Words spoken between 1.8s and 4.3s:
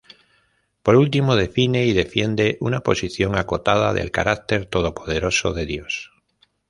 y defiende una posición acotada del